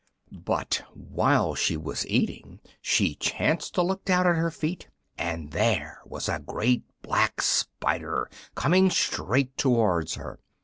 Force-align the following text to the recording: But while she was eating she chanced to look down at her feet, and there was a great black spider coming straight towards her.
But 0.31 0.81
while 0.95 1.53
she 1.53 1.77
was 1.77 2.07
eating 2.07 2.59
she 2.81 3.13
chanced 3.13 3.75
to 3.75 3.83
look 3.83 4.03
down 4.03 4.25
at 4.25 4.35
her 4.35 4.49
feet, 4.49 4.89
and 5.15 5.51
there 5.51 6.01
was 6.07 6.27
a 6.27 6.39
great 6.39 6.81
black 7.03 7.39
spider 7.39 8.27
coming 8.55 8.89
straight 8.89 9.55
towards 9.57 10.15
her. 10.15 10.39